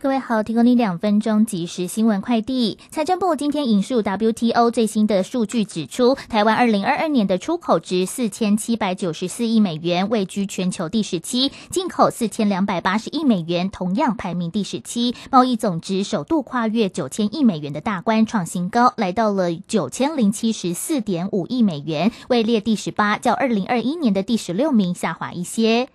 [0.00, 2.78] 各位好，提供你两分钟即时新闻快递。
[2.88, 15.16] 财政部今天引述 WTO 最新的数据指出，台湾二零二二年的出口值四千七百九十四亿美元，位居全球第十七；进口四千两百八十亿美元，同样排名第十七。
[15.32, 25.88] 贸易总值首度跨越九千亿美元的大关，创新高，来到了九千零七十四点五亿美元，位列第十八，较二零二一年的第十六名下滑一些。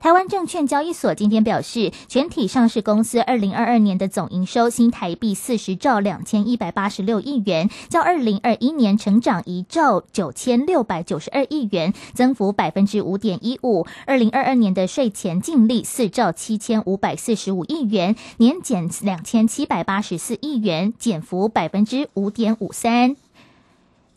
[0.00, 13.86] 台湾证券交易所今天表示，全体上市公司二零二二年的总营收新台币四十兆两千一百八十六亿元，较二零二一年成长一兆九千六百九十二亿元，增幅百分之五点一五。
[14.06, 23.16] 二零二二年的税前净利四兆七千五百四十五亿元，年减两千七百八十四亿元，减幅百分之五点五三。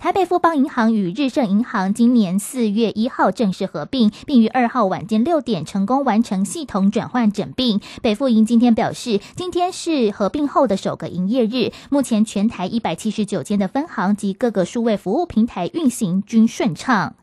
[0.04, 7.80] 台北富邦银行与日盛银行今年四月一号正式合并，并于二号晚间六点成功完成系统转换整并。
[8.02, 17.16] 北富银今天表示，今天是合并后的首个营业日，目前全台一百七十九间的分行及各个数位服务平台运行均顺畅。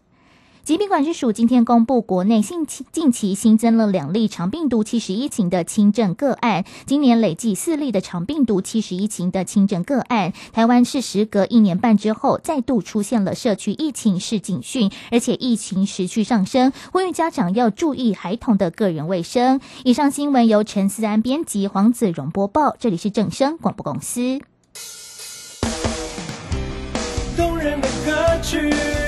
[0.65, 10.33] 疾病管制署今天公布，国内近期近期新增了两例长病毒七十一型的轻症个案，今年累计四例的长病毒七十一型的轻症个案。
[10.53, 19.61] 台湾是时隔一年半之后，再度出现了社区疫情是警讯，而且疫情持续上升，呼吁家长要注意孩童的个人卫生。
[19.85, 24.39] 以上新闻由陈思安编辑，黄子荣播报，这里是正声广播公司。
[27.37, 29.00] 动人的歌曲。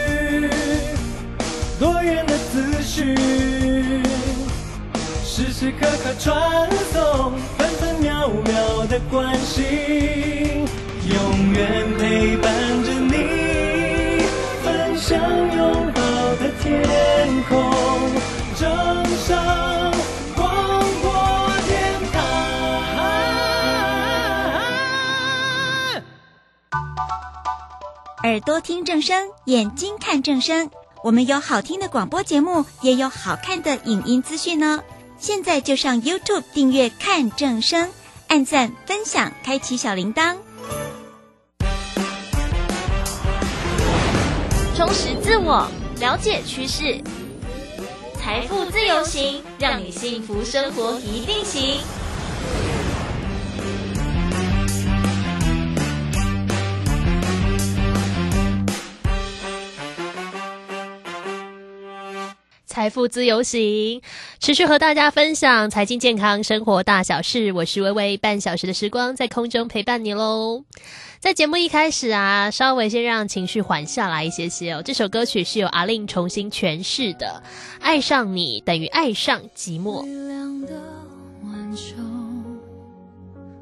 [5.62, 9.62] 时刻刻传送，分分秒秒的关心，
[11.08, 14.24] 永远陪伴着你，
[14.64, 16.02] 分享拥抱
[16.40, 16.82] 的天
[17.48, 17.70] 空，
[18.58, 19.38] 正声
[20.34, 20.44] 广
[21.00, 21.12] 播
[21.68, 21.70] 电
[22.12, 22.18] 台。
[28.24, 30.72] 耳朵听正声，眼睛看正声。
[31.04, 34.82] 我们有好听的广播节目，也有好看的影音资讯呢。
[35.22, 37.88] 现在就上 YouTube 订阅看正声，
[38.26, 40.36] 按赞分享，开启小铃铛，
[44.76, 45.68] 充实自我，
[46.00, 47.00] 了解趋势，
[48.18, 51.78] 财富自由行，让你幸福生活一定行。
[62.72, 64.00] 财富自由行，
[64.40, 67.52] 持续和大家分享财经、健康、生活大小事。
[67.52, 70.64] 我是微微，半小时的时光在空中陪伴你喽。
[71.20, 74.80] 在节目一开始啊，稍微先让情绪缓下来一些些哦。
[74.82, 77.42] 这首歌曲是由阿令重新诠释的，
[77.82, 80.02] 《爱上你等于爱上寂寞》。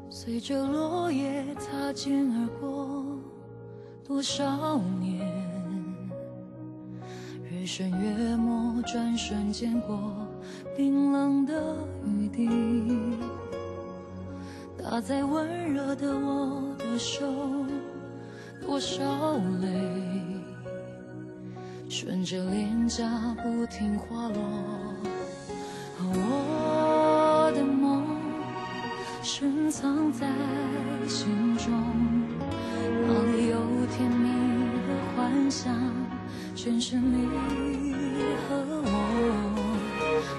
[0.09, 3.03] 随着落叶擦肩而过，
[4.07, 5.20] 多少年。
[7.73, 9.97] 深月没，转瞬间过，
[10.75, 12.49] 冰冷的雨滴
[14.77, 17.25] 打在温热的我的手，
[18.59, 19.69] 多少泪
[21.87, 23.07] 顺着脸颊
[23.41, 24.35] 不停滑落。
[25.97, 28.03] 我的梦
[29.23, 30.27] 深藏在
[31.07, 31.71] 心中，
[33.07, 33.55] 哪里有
[33.95, 34.27] 甜蜜
[34.89, 35.73] 的幻想？
[36.63, 37.27] 全是你
[38.47, 38.87] 和我，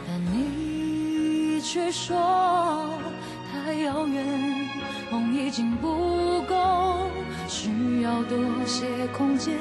[0.07, 2.17] 但你却说
[3.51, 4.25] 太遥远，
[5.11, 7.11] 梦已经不够，
[7.49, 9.59] 需要多些空间，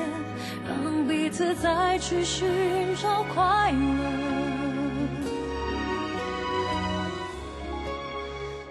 [0.70, 2.48] 让彼此再去寻
[2.96, 3.80] 找快乐。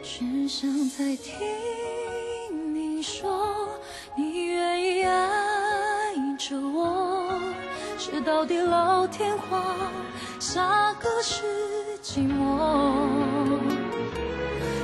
[0.01, 1.35] 只想再听
[8.45, 9.63] 地老天荒，
[10.39, 11.45] 下个是
[12.03, 13.59] 寂寞。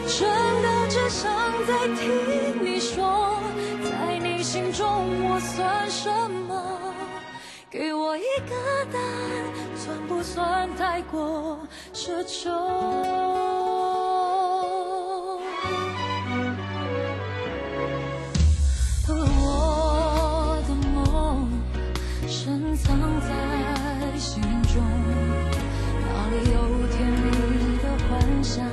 [0.06, 0.28] 真
[0.62, 1.30] 的只想
[1.66, 3.38] 再听你说，
[3.82, 4.86] 在你心中
[5.28, 6.80] 我算什么？
[7.70, 8.54] 给我一个
[8.92, 9.44] 答案，
[9.76, 11.58] 算不算太过
[11.92, 12.50] 奢求？
[22.86, 24.80] 藏在心中
[26.06, 28.64] 哪里有甜蜜的幻想？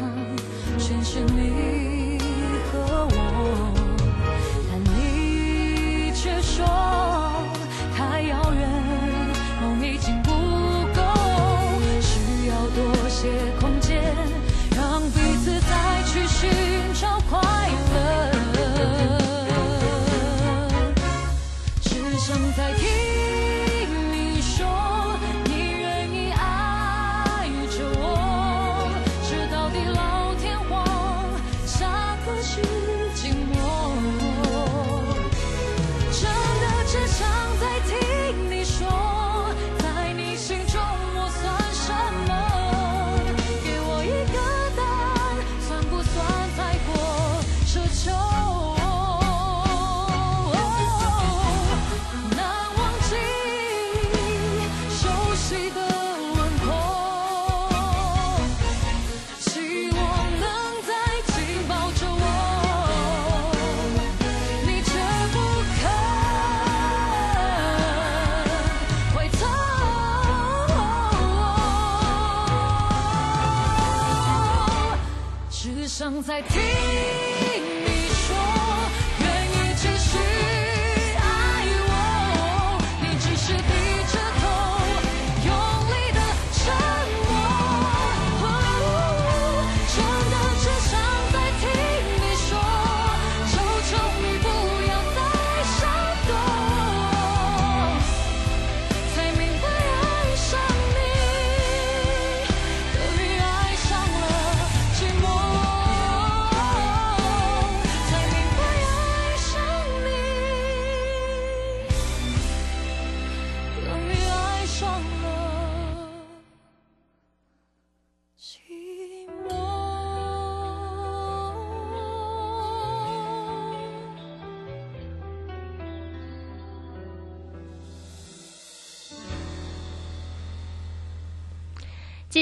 [0.78, 1.93] 全是你。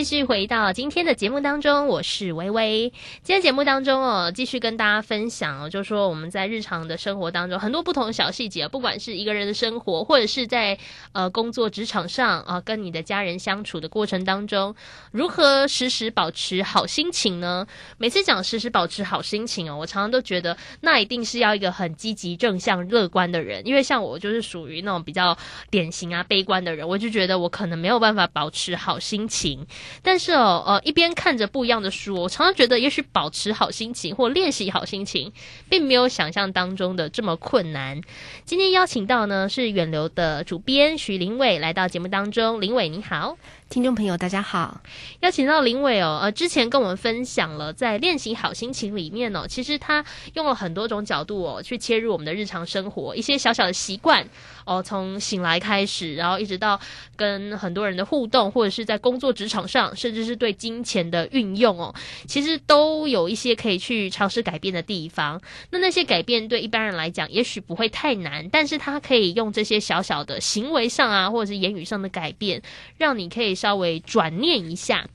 [0.02, 2.92] 继续回到今天的节目当中，我是微微。
[3.22, 10.76] 今天节目当中哦，继续跟大家分享哦，就说我们在日常的生活当中，很多不同的小细节，不管是一个人的生活，或者是在
[11.12, 14.74] 呃工作职场上啊、跟你的家人相处的过程当中，
[15.12, 17.68] 如何时时保持好心情呢？
[18.00, 25.38] 每次讲时时保持好心情哦，我常常都觉得那一定是要一个很积极、正向、乐观的人，因为像我就是属于那种比较
[25.70, 29.64] 典型啊悲观的人，我就觉得我可能没有办法保持好心情。
[30.02, 35.32] 但是哦，呃，一边看着不一样的书，我常常觉得，也许保持好心情或练习好心情，
[35.70, 38.02] 并没有想象当中的这么困难。
[38.46, 43.38] 今天邀请到呢是远流的主编徐林伟来到节目当中，林伟你好。
[43.72, 44.82] 听众朋友，大家好。
[45.22, 50.04] 邀请到林伟哦，呃，之前跟我们分享了在练习好心情里面哦，其实他
[50.34, 54.28] 用了很多种角度哦，去切入我们的日常生活一些小小的习惯
[54.66, 56.78] 哦，从醒来开始，然后一直到
[57.16, 61.96] 跟很多人的互动，或者是在工作职场上，甚至是对金钱的运用哦，
[62.28, 65.42] 其实都有一些可以去尝试改变的地方。
[65.70, 72.62] 那那些改变对一般人来讲，也许不会太难，但是他可以用这些小小的行为上啊，或者是言语上的改变，
[72.98, 75.08] 让你可以稍微转念一下。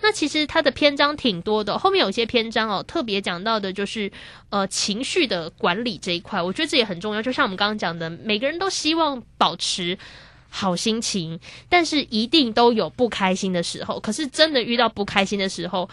[0.00, 4.10] 那其实它的篇章挺多的，后面有些篇章哦，特别讲到的就是
[4.50, 7.22] 呃情绪的管理这一块，我觉得这也很重要。
[7.22, 9.96] 就像我们刚刚讲的，每个人都希望保持。
[10.54, 11.40] 好心情，
[11.70, 13.98] 但是一定都有不开心的时候。
[14.00, 15.88] 可是真的遇到不开心的时候，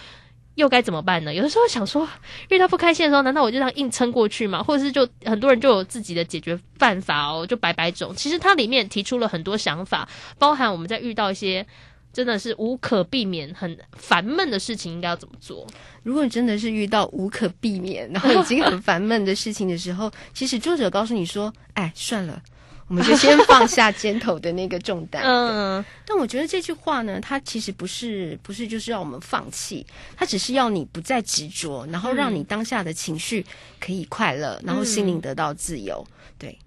[0.55, 1.33] 又该怎么办呢？
[1.33, 2.05] 有的时候想说，
[2.49, 4.61] 遇到不开心的时候，难道我就这样硬撑过去吗？
[4.61, 8.13] 或者是就很多人就有自己的解决办法哦，就摆摆种。
[8.13, 11.65] 其实它里面提出了很多想法，包含我们在遇到一些
[12.11, 15.67] 真的是无可避免、很烦闷的事情，应该要怎么做？
[16.03, 22.41] 如果你真的是遇到无可避免，然后已经很烦闷的事情的时候， 其实作者告诉你说：“哎，算了。”
[22.89, 25.21] 我们就先放下肩头的那个重担。
[25.23, 29.85] 嗯，但我觉得这句话呢，它其实不是不是就是让我们放弃，
[30.17, 33.45] 它只是要你不再执着，然后让你当下的情绪
[33.79, 36.03] 可以快乐，然后心灵得到自由。
[36.39, 36.57] 对，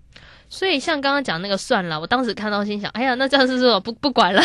[0.53, 4.43] 所以像刚刚讲那个算了，我当时看到心想，哎呀，那这样是说不不管了，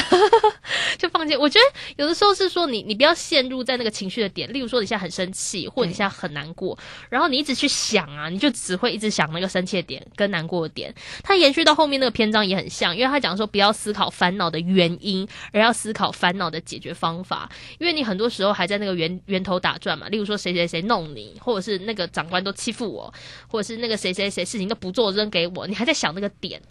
[0.98, 1.36] 就放弃。
[1.36, 10.96] 我觉得有的时候是说你你不要陷入在那个情绪的点，例如说你现在很生气，或者你现在很难过，然后你一直去想啊，你就只会一直想那个生气的点跟难过的点。
[11.24, 17.50] 它延续到后面那个篇章也很像，因为他讲说不要思考烦恼的原因，而要思考烦恼的解决方法。
[17.80, 23.14] 因为你很多时候还在那个源源头打转嘛，例如说谁谁谁弄你，或者是那个长官都欺负我，
[23.50, 26.62] 或者是那个谁谁谁事情都不做扔给我，你还在想那个点。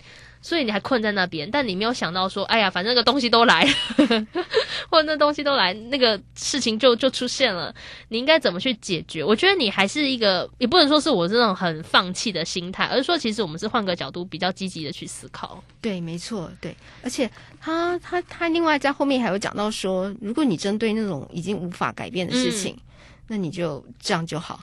[0.43, 3.67] 所以你还困在那边，但你没有想到说，哎呀，反正那个东西都来，
[4.89, 7.75] 或者那东西都来，那个事情就就出现了，
[8.11, 9.25] 你应该怎么去解决？
[9.25, 15.61] 我觉得你还是一个，也不能说是我这种很放弃的心态，而是说其实我们是换个角度，比较积极的去思考。
[15.81, 17.29] 对，没错，对，而且
[17.61, 22.79] 他他他另外在后面还有讲到说，如果你针对那种已经无法改变的事情，
[23.27, 24.61] 那你就这样就好。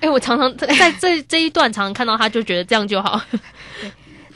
[0.00, 3.20] 哎、我常常在在这这一段常常看到他，就觉得这样就好。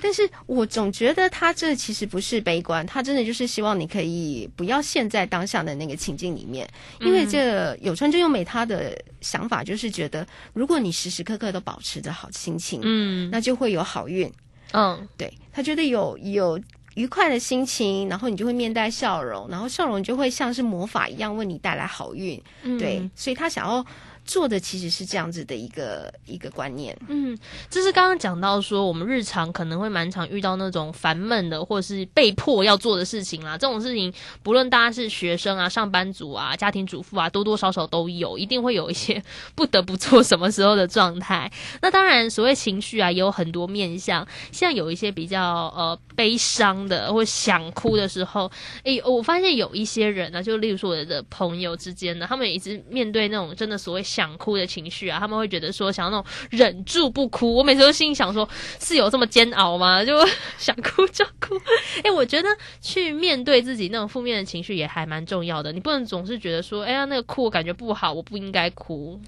[0.02, 6.69] 但是我总觉得他这其实不是悲观，他真的就是希望你可以不要陷在当下的那个情境里面，
[7.00, 14.30] 因为这有川真由美她的想法就是觉得，如果你时时刻刻都保持着好心情，嗯那就会有好运。
[14.73, 16.61] 嗯对他觉得有有
[16.95, 22.40] 愉快的心情，然后你就会面带笑容，然后笑容就会像是魔法一样为你带来好运。
[22.62, 23.85] 嗯对，所以他想要
[24.24, 26.96] 做的其实是这样子的一个一个观念。
[27.08, 27.36] 嗯，
[27.68, 33.58] 这是刚刚讲到说，我们日常可能会蛮常遇到那种烦闷的，或者是被迫要做的事情啦。
[33.58, 34.12] 这种事情，
[34.42, 39.22] 不论大家是学生啊、上班族啊、家庭主妇啊，多多少少都有，一定会有一些
[39.54, 41.50] 不得不做什么时候的状态。
[41.82, 45.42] 那当然，所谓情绪啊，也有很多面向，像有一些比较
[45.76, 48.50] 呃悲伤的，或想哭的时候，
[48.84, 57.55] 诶，我发现有一些人呢、就例如说我的朋友之间呢，他们一直面对那种真的所谓想哭的情绪啊，他们会觉得说想要那种忍住不哭。
[57.55, 58.49] 我每次都心里想说，
[58.81, 60.05] 是有这么煎熬吗？
[60.05, 60.19] 就
[60.59, 61.55] 想哭就哭。
[62.02, 62.49] 诶，我觉得
[62.81, 69.21] 去面对自己那种负面的情绪也还蛮重要的，你不能总是觉得说，哎呀，那个哭我感觉不好，我不应该哭。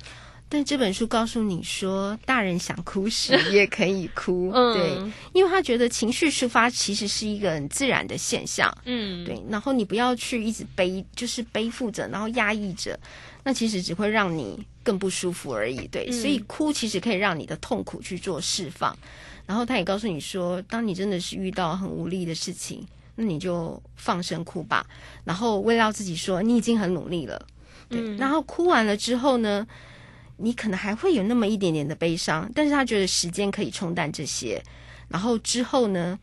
[0.54, 13.00] 但这本书告诉你说，大人想哭时也可以哭， 嗯对，因为他觉得情绪抒发其实是一个很自然的现象，嗯，对，然后你不要去一直背，就是背负着，然后压抑着，
[13.44, 16.12] 那其实只会让你更不舒服而已，对，嗯。
[16.12, 18.96] 所以哭其实可以让你的痛苦去做释放，
[19.46, 24.86] 然后他也告诉你说，当你真的是遇到很无力的事情，那你就放声哭吧，
[25.24, 27.46] 然后慰劳自己说你已经很努力了，
[27.88, 28.16] 对，嗯。
[28.16, 29.66] 然后哭完了之后呢？
[30.38, 34.60] 你可能还会有那么一点点的悲伤，但是他觉得时间可以冲淡这些，
[35.08, 36.18] 然后之后呢，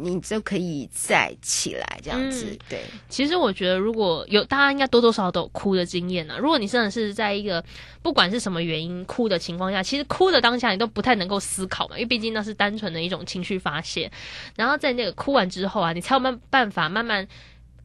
[0.00, 6.38] 你就可以再起来这样子，嗯对，其实我觉得，如果有大家应该多多少少都有哭的经验啊。
[6.38, 7.62] 如果你真的是在一个
[8.02, 14.10] 不管是什么原因哭的情况下，其实哭的当下你都不太能够思考嘛，因为毕竟那是单纯的一种情绪发泄。
[14.56, 17.28] 然后在那个哭完之后啊，你才有办办法慢慢。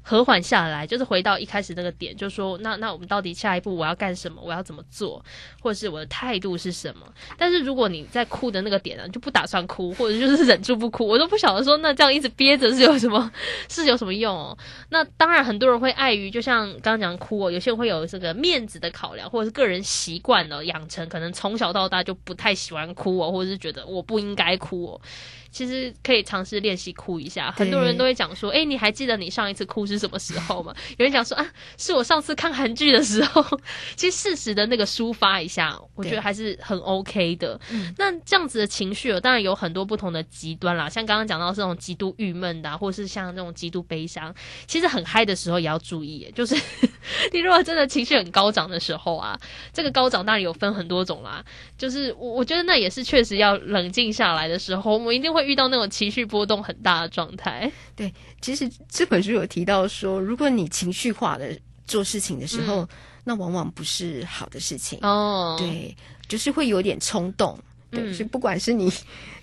[0.08, 4.42] 和缓下来，就是回到一开始那个点，就说那那我们到底下一步我要干什么？
[4.42, 5.22] 我要怎么做？
[5.62, 7.06] 或者是我的态度是什么？
[7.38, 13.30] 但是如果你在哭的那个点呢、就不打算哭，或者就是忍住不哭，我都不晓得说那这样一直憋着是有什么
[13.68, 14.58] 是有什么用哦？
[14.92, 25.02] 那当然，很多人会碍于，就像刚刚讲哭哦，有些人会有这个面子的考量，或者是个人习惯的养成，可能从小到大就不太喜欢哭哦，或者是觉得我不应该哭哦。
[25.58, 27.50] 其实可以尝试练习哭一下。
[27.50, 33.44] 很多人都会讲说：“哎、你还记得你上一次哭是什么时候吗？” 有人讲说：“啊，是我上次看韩剧的时候。
[33.98, 37.60] ”其实适时的那个抒发一下，我觉得还是很 OK 的。
[37.98, 44.32] 那这样子的情绪哦，当然有很多不同的极端啦，像刚刚讲到这种极度郁闷的、啊，或是像那种极度悲伤，
[44.68, 46.54] 其实很嗨的时候也要注意耶，就是
[47.34, 49.36] 你如果真的情绪很高涨的时候啊，
[49.74, 51.44] 这个高涨当然有分很多种啦，
[51.76, 57.72] 就是我我觉得那也是确实要冷静下来的时候，我们一定会遇到那种情绪波动很大的状态。
[57.96, 62.88] 对其实这本书有提到说，如果你情绪化的做事情的时候，
[63.24, 65.96] 那往往不是好的事情，哦，，对，
[66.28, 67.58] 就是会有点冲动。
[67.90, 68.92] 对，嗯所以不管是你，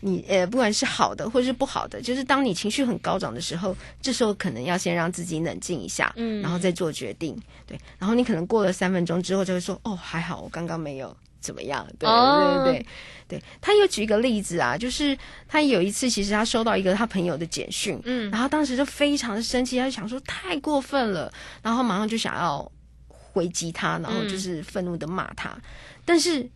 [0.01, 7.35] 你呃，不管是好的或是不好的，就是当你情绪很高涨的时候，这时候可能要先让自己冷静一下，嗯然后再做决定。
[7.67, 11.87] 对，然后你可能过了三分钟之后，就会说：“哦，还好，我刚刚没有怎么样。
[11.99, 12.87] 对”哦对对对
[13.29, 13.43] 对。
[13.61, 21.33] 他又举一个例子啊，就是他有一次，其实他收到一个他朋友的简讯，嗯然后当时就非常的生气，他就想说太过分了，
[21.63, 22.71] 然后马上就想要
[23.09, 25.57] 回击他，然后就是愤怒的骂他，
[26.05, 26.49] 但是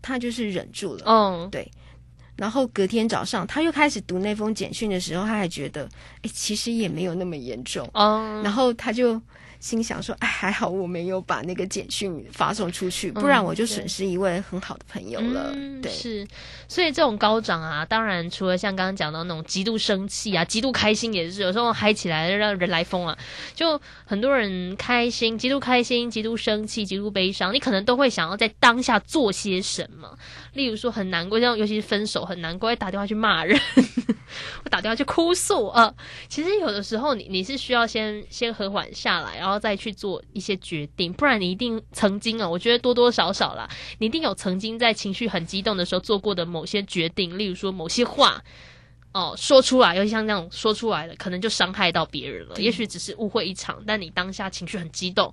[0.00, 1.04] 他就是忍住了。
[1.06, 1.70] 嗯，对
[2.36, 5.88] 然后隔天早上，他又开始读那封简讯的时候，他还觉得，
[6.22, 7.88] 哎，其实也没有那么严重。
[7.92, 9.20] 哦，然后他就
[9.62, 15.52] 心想说，哎，还好我没有把那个简讯发送出去，嗯不然我就损失一位很好的朋友了。
[15.54, 16.26] 嗯、对，是，
[16.66, 23.16] 所以这种高涨啊，当然除了像刚刚讲到那种极度生气啊、极度开心，也是有时候嗨起来让人来疯啊。
[23.54, 30.18] 就很多人开心、极度开心、极度生气、极度悲伤，你可能都会想要在当下做些什么。
[30.54, 33.56] 例如说很难过，像尤其是分手很难过，会打电话去骂人，
[34.64, 35.94] 我打电话去哭诉啊、呃
[36.28, 43.68] 其实有的时候你你是需要先先和缓下来，然后再去做一些决定，不然你一定曾经啊，我觉得多多少少啦，
[43.98, 48.42] 你一定有曾经在情绪很激动的时候做过的某些决定，例如说某些话。
[49.14, 52.54] 哦，说出来，尤其像那种说出来的，可能就伤害到别人了。
[52.56, 55.30] 也许只是误会一场，但你当下情绪很激动，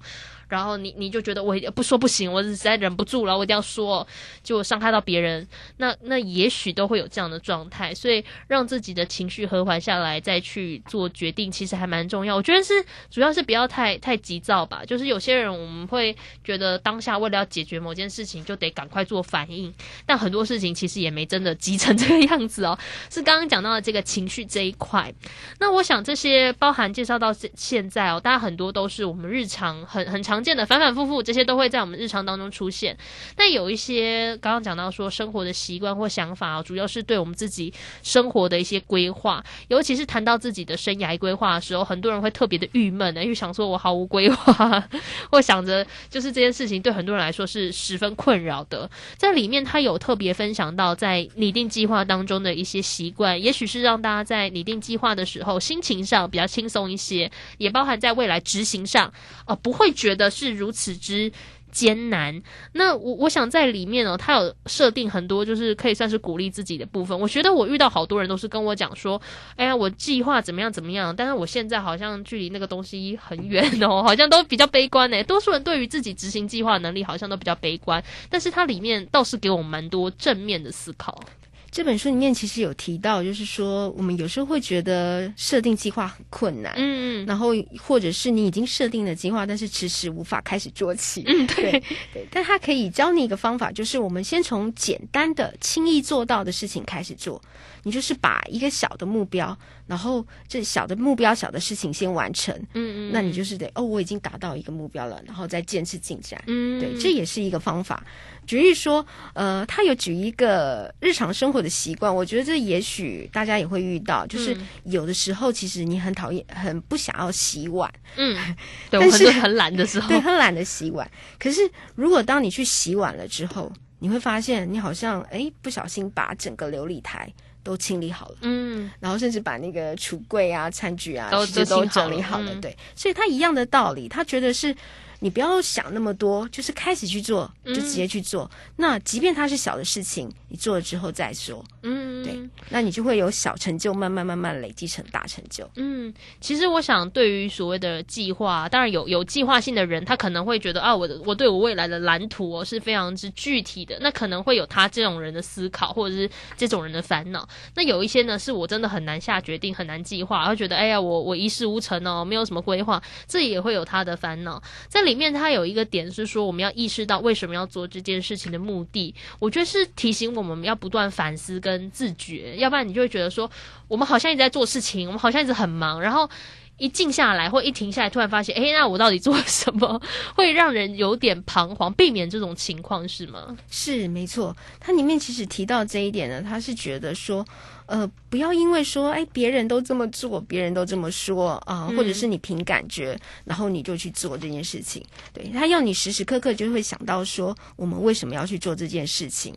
[0.49, 4.05] 然后你你就觉得我不说不行，我实在忍不住了，我一定要说，
[4.43, 12.35] 就伤害到别人，那那也许都会有这样的状态，所以让自己的情绪和缓下来，再去做决定，其实还蛮重要。
[12.35, 12.73] 我觉得是
[13.09, 19.73] 主要是不要太太急躁吧，就是有些人我们会觉得当下为了要解决某件事情，就得赶快做反应，
[20.05, 22.77] 但很多事情其实也没真的急成这个样子哦。
[23.09, 25.13] 是刚刚讲到的这个情绪这一块，
[25.59, 32.97] 那我想这些包含介绍到现现在哦，大家很多都是我们日常很很常常见的反反复复，这些都会在我们日常当中出现。
[33.35, 44.81] 但有一些刚刚讲到说生活的习惯或想法，主要是对我们自己生活的一些规划，尤其是谈到自己的生涯规划的时候，很多人会特别的郁闷的，因为想说我毫无规划，
[45.29, 48.89] 或想着就是这件事情对很多人来说是十分困扰的。
[49.17, 59.11] 在里面他有特别分享到在拟定计划当中的一些习惯，也许是让大家在拟定计划的时候心情上比较轻松一些，也包含在未来执行上，
[59.45, 61.31] 呃，不会觉得是如此之。
[61.71, 62.41] 艰难，
[62.73, 67.17] 那我我想在里面哦，他有设定很多，就是可以算是鼓励自己的部分。
[67.19, 69.21] 我觉得我遇到好多人都是跟我讲说，
[69.55, 75.23] 哎呀，我计划怎么样怎么样，但是我现在好像距离那个东西很远哦，好像都比较悲观呢。
[75.25, 81.23] 多数人对于自己执行计划能力好像都比较悲观，但是它里面倒是给我蛮多正面的思考。
[81.71, 87.49] 这本书里面其实有提到，就是说我们有时候会觉得设定计划很困难，嗯嗯，然后
[87.79, 91.83] 或者是你已经设定了计划，但是迟迟无法开始做起，嗯对
[92.13, 92.27] 对。
[92.31, 97.41] 但他可以教你一个方法，就是我们先从简单的、轻易做到的事情开始做。
[97.83, 99.57] 你就是把一个小的目标，
[99.89, 106.79] 然后这小的目标、小的事情先完成，嗯嗯，那你就是得哦，我已经达到一个目标了，然后再坚持进展，嗯。
[106.79, 108.05] 对，这也是一个方法。
[108.45, 109.03] 举例说，
[109.33, 114.67] 呃，他有举一个日常生活的习惯，我觉得这也许大家也会遇到，就是嗯。
[114.83, 118.37] 有的时候其实你很讨厌、很不想要洗碗，嗯，
[118.91, 121.09] 对我但是很懒的时候对，，很懒得洗碗。
[121.39, 121.61] 可是
[121.95, 127.31] 如果当你去洗碗了之后，你会发现你好像哎不小心把整个琉璃台
[127.63, 128.37] 都清理好了。
[128.41, 132.53] 嗯然后甚至把那个橱柜啊、餐具啊，都都整理好了。
[132.53, 134.75] 嗯对，所以他一样的道理，他觉得是
[135.19, 138.49] 你不要想那么多，就是开始去做，就直接去做。
[138.77, 145.69] 那即便它是小的事情，你做了之后再说，嗯，对，那你就会有小成就，慢慢慢慢累积成大成就。
[145.75, 157.47] 嗯，其实我想，对于所谓的计划，当然有有计划性的人，他可能会觉得啊，我的我对我未来的蓝图哦是非常之具体的，那可能会有他这种人的思考，或者是这种人的烦恼。
[157.75, 164.61] 那有一些呢，是我真的很难下决定，很难计划，会觉得哎呀，我我一事无成哦，没有什么规划，这也会有他的烦恼。
[164.87, 169.13] 在里面，他有一个点是说，我们要意识到为什么要做这件事情的目的。
[169.39, 173.49] 我觉得是提醒我们要不断反思跟自觉，要不然你就会觉得说，
[173.87, 176.29] 我们好像一直在做事情，我们好像一直很忙，然后
[176.77, 180.01] 一静下来或一停下来，突然发现，诶，那我到底做了什么，
[180.35, 183.57] 会让人有点彷徨，避免这种情况是吗？
[183.69, 187.45] 是没错，它里面其实提到这一点呢，他是觉得说，
[187.85, 195.03] 呃，不要因为说，哎，别人都这么做，别人都这么说啊、嗯或者是你凭感觉，然后你就去做这件事情。
[195.33, 199.53] 对他要你时时刻刻就会想到说，我们为什么要去做这件事情，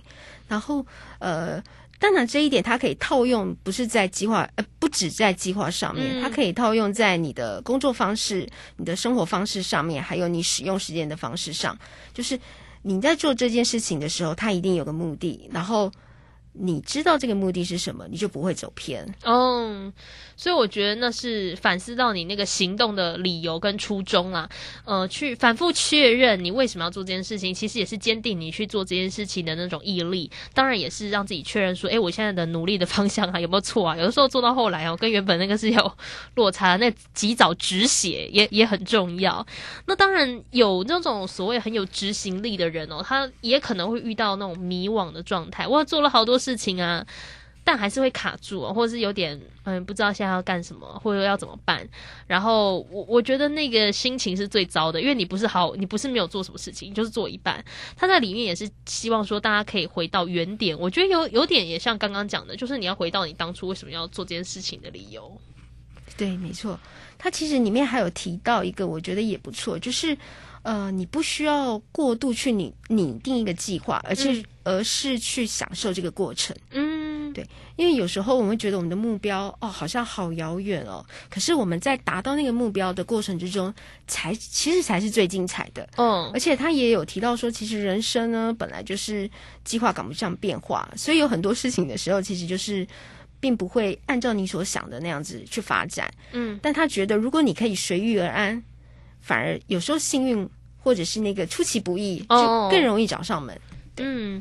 [0.48, 0.84] 然后
[1.20, 1.62] 呃。
[2.02, 8.44] 当然，这一点它可以套用，不是在计划，呃，不止在计划上面，嗯它可以套用在你的工作方式、
[8.76, 11.78] 你的生活方式上面，还有你使用时间的方式上。
[12.12, 12.36] 就是
[12.82, 15.92] 你在做这件事情的时候，它一定有个目的，然后
[16.52, 19.06] 你知道这个目的是什么，你就不会走偏。
[19.24, 19.92] 哦，
[20.36, 24.48] 所以我觉得那是反思到你那个行动的理由跟初衷啊，
[24.84, 30.30] 呃，去反复确认你为什么要做这件事情，其实也是坚定你去做这件事情的那种毅力。
[30.52, 33.96] 当然也是让自己确认说，诶，我现在的努力的方向啊有没有错啊？
[33.96, 35.92] 有的时候做到后来哦，跟原本那个是有
[36.34, 39.46] 落差，那及早止血也 也很重要。
[39.86, 45.66] 那当然有那种所谓很有执行力的人哦，他也可能会遇到那种迷惘的状态。
[45.66, 47.06] 我做了好多事情啊，
[47.64, 51.88] 但还是会卡住、哦，或者是有点嗯不知道现在要干什么，或者要怎么办。
[52.26, 57.64] 然后我我觉得那个心情是最糟的，因为你不是好，你不是没有做什么事情，你就是做一半。
[57.96, 60.76] 他在里面也是希望说大家可以回到原点。
[60.78, 65.40] 我觉得有有点也像刚刚讲的，就是你要回到你当初为什么要做这件事情的理由。
[66.16, 66.78] 对，没错。
[67.22, 70.18] 它其实里面还有提到一个，我觉得也不错，就是
[70.62, 76.56] 呃，你不需要过度去拟拟定一个计划，而且、而是去享受这个过程。
[76.72, 83.72] 嗯，对因为有时候我们会觉得我们的目标哦，好像好遥远哦，可是我们在达到那个目标的过程之中，
[84.08, 85.88] 才其实才是最精彩的。
[85.98, 89.30] 嗯而且他也有提到说，其实人生呢本来就是
[89.64, 92.84] 计划赶不上变化，所以有很多事情的时候，其实就是
[93.42, 96.08] 并不会按照你所想的那样子去发展。
[96.32, 98.62] 嗯但他觉得，如果你可以随遇而安，
[99.20, 103.60] 反而有时候幸运或者是那个出其不意，哦就更容易找上门。
[103.96, 104.40] 嗯，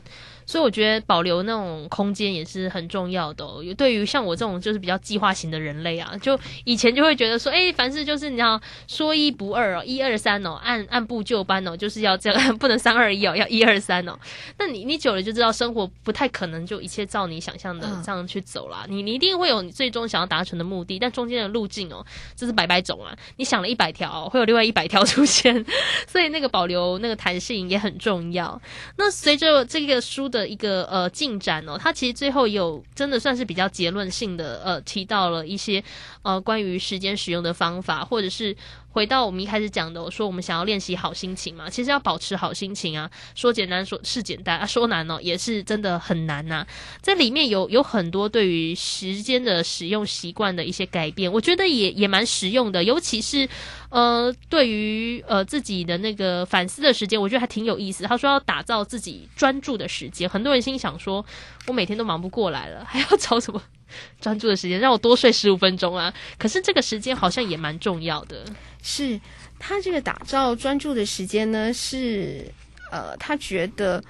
[0.51, 3.63] 所以我觉得保留那种空间也是很重要的、哦。
[3.77, 14.19] 对于像我这种就是比较计划型的人类啊，就以前就会觉得说，哎，凡事就是你要说一不二哦，一二三哦，按按部就班哦，就是要这样，不能三二一哦，要一二三哦。
[14.59, 18.85] 那你你久了就知道，生活不太可能就一切照你想象的嗯这样去走啦。
[18.89, 23.15] 你你一定会有你最终想要达成的目的，但中间的路径哦，这是百百种啊。
[23.37, 25.65] 你想了一百条，会有另外一百条出现，
[26.05, 28.61] 所以那个保留那个弹性也很重要。
[28.97, 35.83] 那随着这个书的一个呃进展哦，他其实最后有真的算是比较结论性的呃提到了一些
[36.21, 38.55] 呃关于时间使用的方法，或者是
[38.91, 46.65] 回到我们一开始讲的，我说我们想要练习好心情嘛，其实要保持好心情啊，说简单说是简单啊，说难哦也是真的很难呐、
[47.01, 53.47] 这里面有有很多对于时间的使用习惯的一些改变，我觉得也也蛮实用的，尤其是
[53.89, 58.03] 呃对于呃自己的那个反思的时间，我觉得还挺有意思。
[58.03, 61.25] 他说要打造自己专注的时间，很多人心想说，
[61.67, 63.61] 我每天都忙不过来了，还要找什么
[64.21, 66.13] 专注的时间，让我多睡十五分钟啊？
[66.37, 68.45] 可是这个时间好像也蛮重要的。
[68.83, 69.19] 是
[69.59, 72.45] 他这个打造专注的时间呢，是
[72.91, 74.03] 呃，他觉得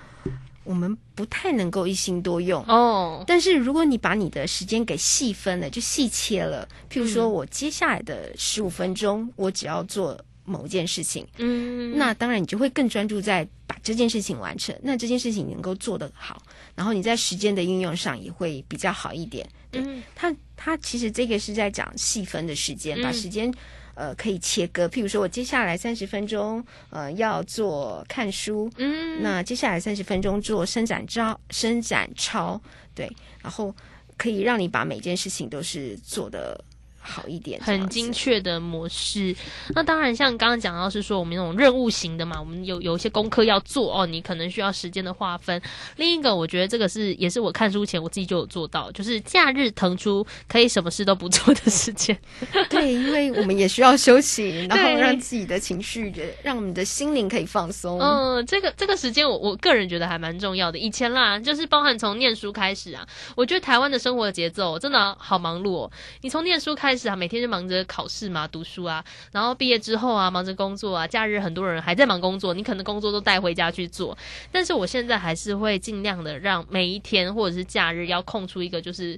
[0.64, 2.64] 我们不太能够一心多用。
[2.68, 16.42] 哦，但是如果你把你的时间给细分了，就细切了，譬如说嗯我接下来的十五分钟，我只要做某件事情，嗯，那当然你就会更专注在把这件事情完成，那这件事情能够做得好，
[16.76, 19.48] 然后你在时间的运用上也会比较好一点。
[19.72, 20.04] 对嗯。
[20.14, 23.02] 他他其实这个是在讲细分的时间，嗯。
[23.02, 23.52] 把时间
[23.96, 24.88] 呃可以切割。
[24.88, 32.60] 譬如说我接下来三十分钟呃要做看书，嗯，那接下来三十分钟做伸展招伸展操，
[32.94, 33.74] 对，然后
[34.18, 36.64] 可以让你把每件事情都是做得
[37.02, 38.12] 好一点，很精。
[38.14, 39.34] 确的模式。
[39.74, 45.60] 那当然，像刚刚讲到是说我们那种任务型的嘛，我们有有一些功课要做哦，你可能需要时间的划分。
[45.96, 52.16] 另一个，我觉得这个是也是我看书前我自己就有做到，就是假日腾出可以什么事都不做的时间。
[52.70, 57.98] 对，因为我们也需要休息， 然后让自己的情绪，让我们的心灵可以放松。
[58.00, 60.78] 嗯，这个这个时间我我个人觉得还蛮重要的。
[60.78, 65.92] 以前啦，就是包含从念书开始啊，我觉得台湾的生活节奏真的好忙碌哦。
[66.22, 69.02] 你从念书开开始啊，每天就忙着考试嘛、读书啊，
[69.32, 74.18] 然后毕业之后啊，忙着工作啊，假日很多人还在忙工作，你可能工作都带回家去做。
[74.52, 79.18] 但是我现在还是会尽量的让每一天或者是假日要空出一个就是。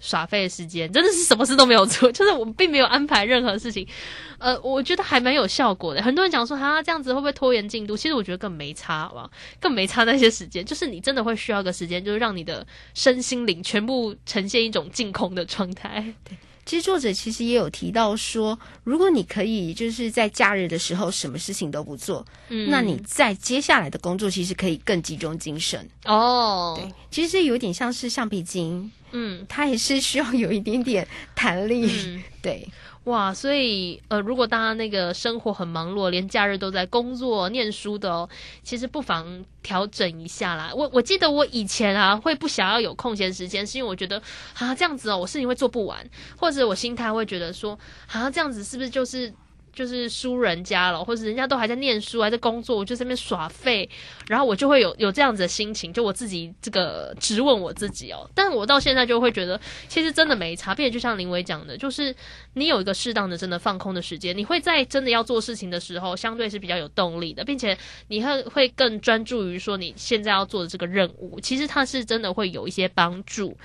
[0.00, 3.88] 耍废的时间真的是什么事都没有做， 就是我并没有安排任何事情，
[4.36, 6.02] 呃，我觉得还蛮有效果的。
[6.02, 7.96] 很多人讲说，哈、这样子会不会拖延进度？
[7.96, 9.30] 其实我觉得更没差，好不好？
[9.58, 16.04] 更没差那些时间，就是你真的会需要个时间，就是让你的身心灵全部呈现一种净空的状态。
[16.22, 25.88] 对其实作者其实也有提到说，如果你可以就是在假日的时候什么事情都不做，嗯那你在接下来的工作其实可以更集中精神。
[26.04, 31.86] 哦，对，其实有点像是橡皮筋，嗯它也是需要有一点点弹力。
[32.06, 32.22] 嗯。
[32.44, 32.68] 对，
[33.04, 38.28] 哇，所以呃，如果大家那个生活很忙碌，连假日都在工作、念书的哦，
[38.62, 40.72] 其实不妨调整一下啦。
[40.74, 44.20] 我我记得我以前啊，会不想要有空闲时间，是因为我觉得
[44.58, 45.98] 啊这样子哦，我事情会做不完，
[46.38, 47.78] 或者我心态会觉得说
[48.10, 49.32] 啊这样子是不是就是。
[49.74, 53.88] 就是输人家了，或者人家都还在念书，还在工作，我就在那边耍废，
[54.28, 58.28] 然后我就会有有这样子的心情，就我自己这个质问我自己哦。
[58.34, 62.14] 但我到现在就会觉得，其实真的没差，并且就像林伟讲的，就是
[62.54, 67.76] 你有一个适当的真的放空的时间，你会在真的要做事情的时候，相对是比较有动力的，并且
[68.08, 73.56] 你会会更专注于说你现在要做的这个任务，其实它是真的会有一些帮助。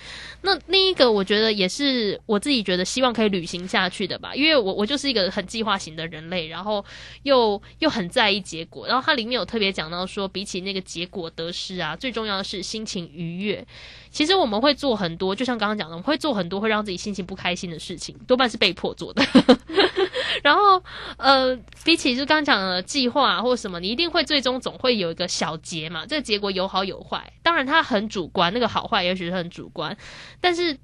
[0.41, 6.84] 那另一个，我觉得也是我自己觉得希望可以履行下去的吧，因为我我就是一个很计划型的人类，然后
[7.24, 13.66] 又又很在意结果，然后它里面有特别讲到说，比起那个结果得失啊，最重要的是心情愉悦。
[14.10, 19.24] 其实我们会做很多，就像刚刚讲的，我们会做很多会让自己心情不开心的事情，多半是被迫做的。
[20.42, 20.82] 然后，
[21.18, 26.06] 呃，比起就刚刚讲的计划啊或什么，你一定会最终总会有一个小结嘛。
[26.06, 29.96] 这个结果有好有坏，当然它很主观，那个好坏也许是很主观，
[30.40, 30.78] 但是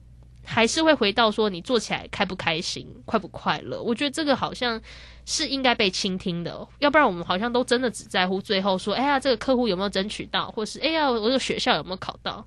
[0.45, 3.81] 还是会回到说你做起来开不开心、快不快乐。
[3.81, 4.79] 我觉得这个好像
[5.25, 12.45] 是应该被倾听的哦，要不然我们好像都真的只在乎最后说，哎呀，这个客户有没有争取到，或是哎呀，我这个学校有没有考到。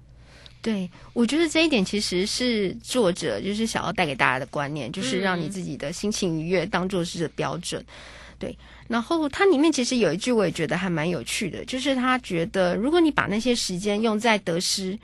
[0.60, 7.84] 对，我觉得这一点其实是作者就是想要带给大家的观念，就是让你嗯自己的心情愉悦当做是标准。
[8.40, 8.56] 对，
[8.86, 14.98] 然后它里面其实有一句我也觉得还蛮有趣的，就是他觉得如果你把那些时间用在得失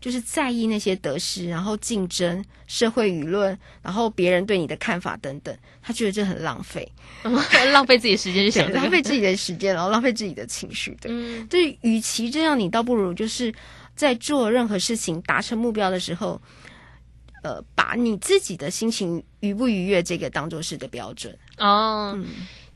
[0.00, 6.90] 就是在意那些得失，然后竞争、社会舆论，然后别人对你的看法等等，他觉得这很浪费，
[7.72, 11.10] 浪费自己时间去想对，浪费自己的时间，然后浪费自己的情绪，对。
[11.12, 13.52] 嗯对，与其这样，你倒不如就是
[13.94, 16.40] 在做任何事情达成目标的时候，
[17.42, 21.36] 呃，把你自己的心情愉不愉悦这个当做是的标准。
[21.58, 22.12] 哦。
[22.16, 22.26] 嗯，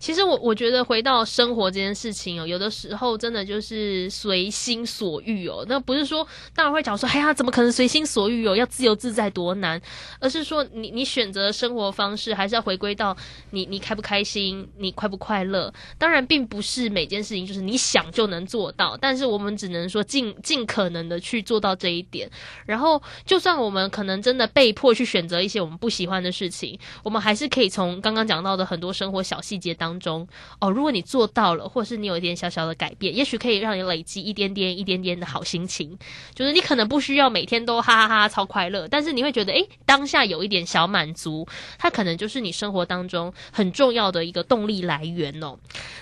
[0.03, 5.65] 其实我我觉得回到生活这件事情哦，有的时候真的就是随心所欲哦。
[5.69, 8.57] 那不是说当然会讲说，哎呀，怎么可能随心所欲哦？
[8.57, 9.81] 要自由自在多难？
[10.19, 13.17] 而是说你你选择生活方式，还是要回归到
[13.51, 15.73] 你你开不开心，你快不快乐。
[15.99, 22.29] 当然，并不是每件事情就是你想就能做到，但是我们只能说尽尽可能的去做到这一点。
[22.67, 30.27] 然后，就算我们可能真的被迫去选择一些我们不喜欢的事情，我们还是可以从刚刚讲到的很多生活小细节当中，
[30.61, 35.99] 哦，如果你做到了，或是你有一点小小的改变，也许可以让你累积一点点、一点点的好心情。
[36.35, 41.47] 就是你可能不需要每天都哈哈哈超快乐，但是你会觉得，诶，当下有一点小满足，
[41.79, 45.59] 它可能就是你生活当中很重要的一个动力来源哦。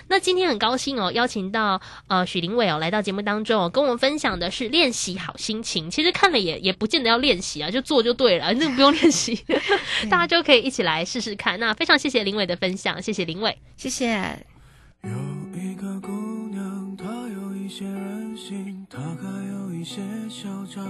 [0.07, 5.89] 那今天很高兴哦，邀请到呃许林伟哦来到节目当中哦，跟我们分享的是练习好心情。
[5.89, 9.35] 其实看了也也不见得要练习啊，就做就对了，那不用练习，
[10.09, 11.59] 大家就可以一起来试试看。
[11.59, 13.57] 那非常谢谢林伟的分享，谢谢林伟。
[13.81, 14.05] 谢谢。
[15.01, 15.09] 有
[15.59, 16.11] 一个姑
[16.51, 20.85] 娘，她有一些任性，她还有一些嚣张。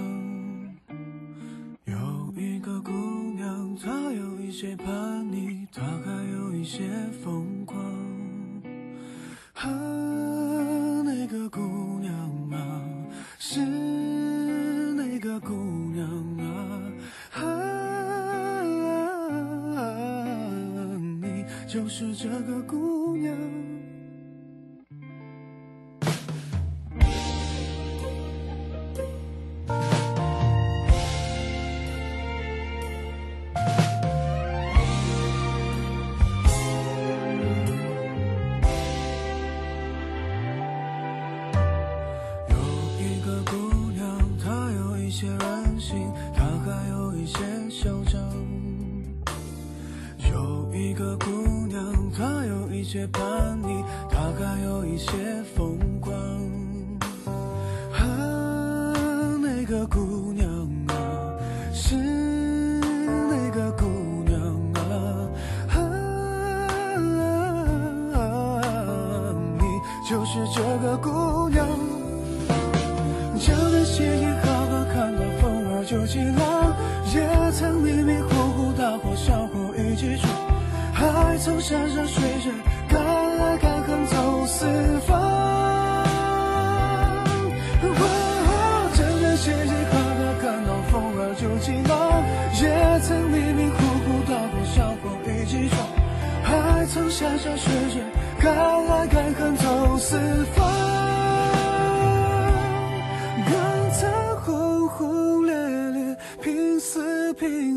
[1.85, 2.91] 有一个姑
[3.37, 6.81] 娘，她有一些叛逆，她还有一些
[7.23, 7.81] 疯狂。
[9.53, 9.69] 啊，
[11.05, 12.13] 那个姑娘
[12.51, 12.81] 啊，
[13.39, 13.61] 是
[21.71, 23.60] 就是这个姑娘。
[52.91, 55.11] 些叛逆，她还有一些
[55.55, 55.70] 疯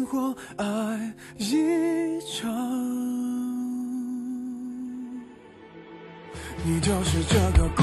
[0.05, 2.51] 或爱一场，
[6.65, 7.83] 你就是这个故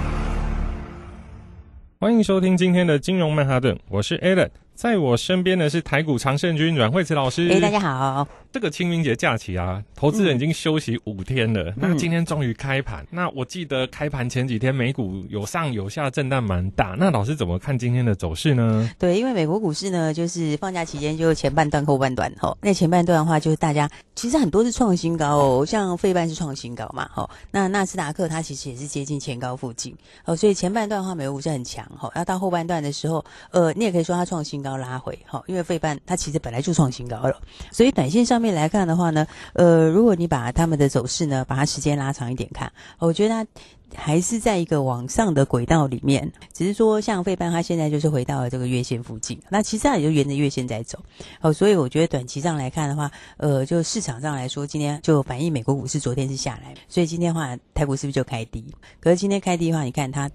[2.01, 7.47] 欢迎收听今天的金融曼哈顿，我是 Alan，在我身边的是台股常胜军阮惠慈老师。
[7.47, 8.27] 哎，大家好。
[8.51, 11.73] 这个清明节假期啊，投资人已经休息五天了。
[11.77, 13.07] 那今天终于开盘。
[13.09, 16.93] 那我记得开盘前几天美股有上有下，震荡蛮大。
[16.99, 18.89] 那老师怎么看今天的走势呢？
[18.99, 22.53] 对，因为美国股市呢，就是放假期间就前半段后半段哈。
[22.61, 27.29] 那前半段的话，就是大家其实很多是创新高哦，像费半是创新高嘛哈。
[27.51, 32.11] 那纳斯达克它其实也是接近前高附近哦，所以前半段的话美国股市很强哈。
[32.13, 37.39] 那到后半段的时候，呃，你也可以说它创新高拉回哈，因为费半它其实本来就创新高了，
[37.71, 38.40] 所以短线上。
[38.41, 43.47] 面来看的话呢，呃，如果你把他们的走势呢，把它时间拉长一点看，我觉得它
[43.95, 50.99] 还是在一个往上的轨道里面，只是说像费班，它现在就是回到了这个月线附近，那其实它也就沿着月线在走，
[51.41, 58.65] 哦，所以我觉得短期上来看的话，呃，就市场上来说，今天就反映美国股市昨天是下来，所以今天的话，台股是不是就开低？
[58.99, 60.29] 可是今天开低的话，你看它。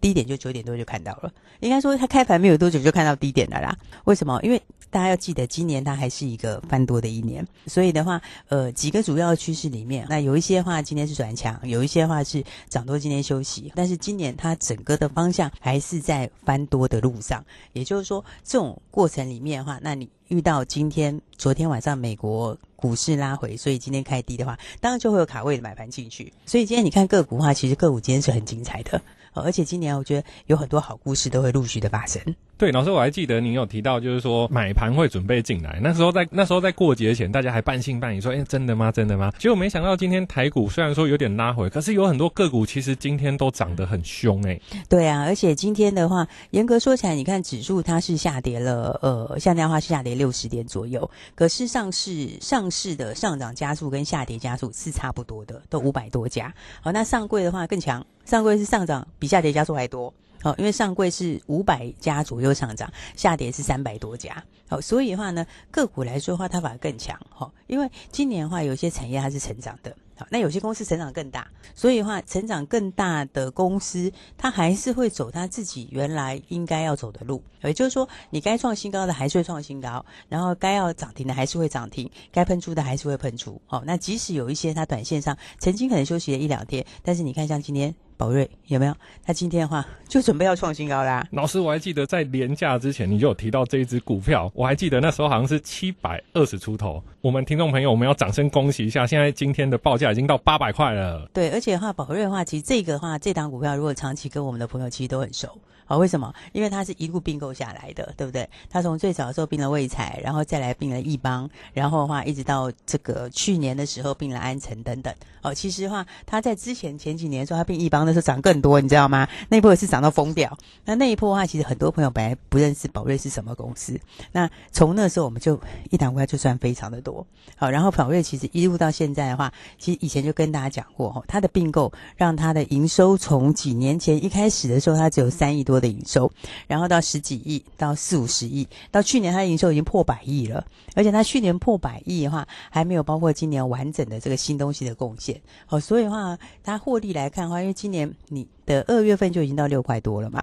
[0.00, 3.74] 低点就九点多就看到了，应该说它开盘没有多久就看到低点了啦。
[4.04, 4.38] 为什么？
[4.42, 4.62] 因为
[4.94, 13.72] 大家要记得，今年它还是一个翻多的一年，所以的话，呃，几个主要趋势里面，那有一些话今天是转强，有一些话是涨多，今天休息。
[13.74, 26.32] 但是今年它整个的方向还是在翻多的路上，也就是说，这种过程里面的话，那你遇到今天、昨天晚上美国股市拉回，所以今天开低的话，当然就会有卡位的买盘进去。
[26.46, 29.02] 所以今天你看个股的话，其实个股今天是很精彩的。
[29.36, 32.22] 而且今年我觉得有很多好故事都会陆续的发生。
[32.56, 35.80] 对，老师我还记得您有提到，就是说买盘会准备进来。
[35.82, 38.92] 那时候在那时候在过节前，大家还半信半疑说：“哎，真的吗？
[38.92, 44.58] 真的吗？”结果没想到今天台股虽然说有点拉回，可是有很多个股其实今天都涨得很凶哎。
[44.88, 51.10] 对啊，而且今天的话，严格说起来，你看指数它是下跌了，呃，下跌的话是下跌六十点左右。
[51.34, 56.54] 可是上市上市的上涨加速跟下跌加速是差不多的，都五百多家。
[56.80, 58.06] 好，那上柜的话更强。
[58.24, 69.96] 上柜是上涨比下跌加速还多，哦，因为上柜是五百家左右上涨，下跌是三百多家，好，所以的话呢，个股来说的话，它反而更强，哈，因为今年的话，有些产业它是成长的。
[70.16, 77.42] 好，那有些公司成长更大，所以的话，成长更大的公司，它还是会走它自己原来应该要走的路。
[77.64, 83.60] 也就是说，你该创新高的还是会创新高，然后该要涨停的还是会涨停，该喷出的还是会喷出。
[83.66, 87.92] 好，那即使有一些它短线上曾经可能休息了一两天，但是你看像今天。
[88.16, 88.94] 宝瑞有没有？
[89.24, 91.26] 他今天的话就准备要创新高啦。
[91.32, 97.02] 老师，我还记得在廉价之前，你就有提到这一只股票，我还记得那时候好像是七百二十出头。
[97.20, 101.28] 我们听众朋友，我们要掌声恭喜一下，现在今天的报价已经到八百块了。
[101.32, 105.48] 对，而且的话，宝瑞的话，其实这个的话，这档股票如果长期跟我们的朋友其实都很熟。
[105.86, 106.32] 好，为什么？
[106.52, 108.48] 因为它是一路并购下来的，对不对？
[108.70, 115.14] 它从最早的时候并了卫彩，然后再来并了易邦，然后的话一直到这个去年的时候并了安诚等等。
[115.42, 119.28] 哦，其实的话，它在之前前几年的时候，它并易邦的时候涨更多，你知道吗？
[119.50, 120.58] 那一波也是涨到疯掉。
[120.86, 124.00] 那那一波的话，其实很多朋友本来不认识宝瑞是什么公司。
[124.32, 127.24] 那从那时候我们就一档股票就算非常的多。
[127.56, 135.74] 好，然后宝瑞其实一路到现在的话，其实以前就跟大家讲过，哈，它的并购让它的营收从几年前一开始的时候，它只有三亿多。
[135.74, 136.30] 的营收，
[136.68, 140.64] 然后到十几亿，到四五十亿，到去年它的营收已经破百亿了，
[140.94, 145.42] 而且它去年破百亿的话，还没有包括今年完整的这个新东西的贡献。
[145.66, 147.90] 好，所以的话，它获利来看的话，因为今
[148.28, 150.42] 你的二月份就已经到六块多了嘛。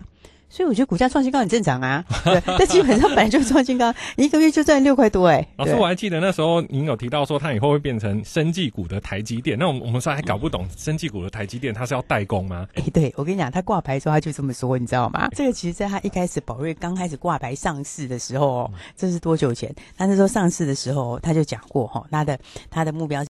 [0.53, 5.47] 所以我觉得股价创新高很正常啊，对， 这基本上本来就是创新高，一个月就赚六块多哎。
[5.55, 9.57] 老师，我还记得那时候您有提到说，它以后会变成生技股的台积电。
[9.57, 12.67] 那我们我们说还搞不懂生技股的台积电，它是要代工吗？
[12.73, 15.29] 哎，对我跟你讲，他挂牌的时候他就这么说，你知道吗？
[15.33, 19.73] 这个其实在他一开始宝瑞刚开始挂牌上市的时候，这是多久前？
[19.97, 22.37] 他那时候上市的时候他就讲过哈，他的
[22.69, 23.17] 他的目标。